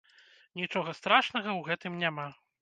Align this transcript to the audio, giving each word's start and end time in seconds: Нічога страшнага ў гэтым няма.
Нічога 0.59 0.95
страшнага 0.99 1.45
ў 1.45 1.61
гэтым 1.69 1.93
няма. 2.07 2.27